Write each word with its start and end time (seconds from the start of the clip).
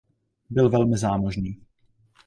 Byl 0.49 0.69
velmi 0.69 0.97
zámožný. 0.97 1.61